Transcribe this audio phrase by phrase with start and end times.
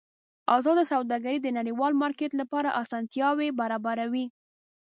[0.57, 3.27] ازاده سوداګري د نړیوال مارکېټ لپاره اسانتیا
[3.59, 4.25] برابروي.